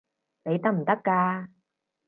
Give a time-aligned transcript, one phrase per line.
[0.45, 1.47] 你得唔得㗎？